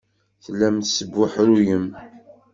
[0.43, 1.87] Tellam tesbuḥruyem.